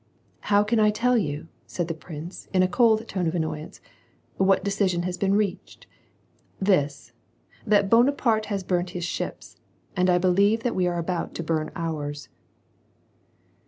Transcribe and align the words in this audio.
"How 0.51 0.63
can 0.63 0.79
I 0.79 0.89
tell 0.89 1.15
you," 1.15 1.47
said 1.67 1.87
the 1.87 1.93
prince, 1.93 2.47
in 2.51 2.63
a 2.63 2.67
cold 2.67 3.07
tone 3.07 3.27
of 3.27 3.35
annoyance, 3.35 3.79
"what 4.37 4.63
decision 4.63 5.03
has 5.03 5.15
been 5.15 5.35
reached? 5.35 5.85
This: 6.59 7.11
that 7.67 7.87
Bonaparte 7.87 8.45
has 8.47 8.63
burnt 8.63 8.89
his 8.97 9.03
ships, 9.05 9.57
and 9.95 10.09
I 10.09 10.17
believe 10.17 10.63
that 10.63 10.73
we 10.73 10.87
are 10.87 10.97
about 10.97 11.35
to 11.35 11.43
burn 11.43 11.69
ours." 11.75 12.29